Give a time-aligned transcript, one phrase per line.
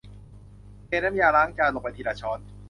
[0.85, 2.39] เทน้ำยาล้างจานลงไปทีละช้อน